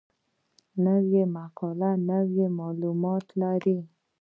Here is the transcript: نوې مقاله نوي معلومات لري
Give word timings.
نوې 0.85 1.23
مقاله 1.35 1.91
نوي 2.09 2.45
معلومات 2.59 3.25
لري 3.41 3.77